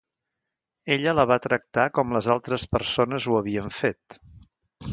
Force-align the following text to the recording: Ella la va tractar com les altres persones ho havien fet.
Ella 0.95 1.13
la 1.17 1.25
va 1.31 1.37
tractar 1.43 1.85
com 1.99 2.15
les 2.17 2.29
altres 2.37 2.65
persones 2.73 3.29
ho 3.35 3.39
havien 3.41 3.71
fet. 3.81 4.21